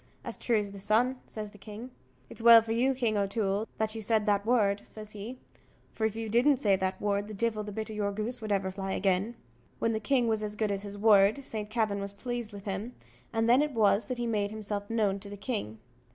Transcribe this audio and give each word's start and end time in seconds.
"As 0.23 0.35
true 0.35 0.57
as 0.57 0.71
the 0.71 0.79
sun," 0.79 1.21
says 1.27 1.51
the 1.51 1.59
king. 1.59 1.91
"It's 2.27 2.41
well 2.41 2.63
for 2.63 2.71
you, 2.71 2.95
King 2.95 3.17
O'Toole, 3.17 3.67
that 3.77 3.93
you 3.93 4.01
said 4.01 4.25
that 4.25 4.47
word," 4.47 4.79
says 4.79 5.11
he; 5.11 5.37
"for 5.93 6.05
if 6.07 6.15
you 6.15 6.27
didn't 6.27 6.57
say 6.57 6.75
that 6.75 6.99
word, 6.99 7.27
the 7.27 7.35
divil 7.35 7.61
the 7.63 7.71
bit 7.71 7.91
o' 7.91 7.93
your 7.93 8.11
goose 8.11 8.41
would 8.41 8.51
ever 8.51 8.71
fly 8.71 8.93
agin." 8.95 9.35
When 9.77 9.91
the 9.91 9.99
king 9.99 10.27
was 10.27 10.41
as 10.41 10.55
good 10.55 10.71
as 10.71 10.81
his 10.81 10.97
word, 10.97 11.43
Saint 11.43 11.69
Kavin 11.69 12.01
was 12.01 12.13
pleased 12.13 12.51
with 12.51 12.65
him, 12.65 12.95
and 13.31 13.47
then 13.47 13.61
it 13.61 13.73
was 13.73 14.07
that 14.07 14.17
he 14.17 14.25
made 14.25 14.49
himself 14.49 14.89
known 14.89 15.19
to 15.19 15.29
the 15.29 15.37
king. 15.37 15.77